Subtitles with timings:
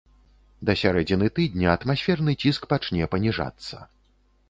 [0.69, 3.75] Да сярэдзіны тыдня атмасферны ціск пачне паніжацца.